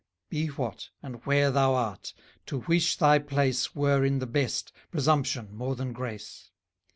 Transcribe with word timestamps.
Be 0.31 0.47
what, 0.47 0.89
and 1.03 1.23
where 1.27 1.51
thou 1.51 1.75
art; 1.75 2.15
to 2.47 2.61
wish 2.61 2.97
thy 2.97 3.19
place, 3.19 3.75
Were, 3.75 4.03
in 4.03 4.17
the 4.17 4.25
best, 4.25 4.71
presumption 4.89 5.53
more 5.55 5.75
than 5.75 5.93
grace. 5.93 6.49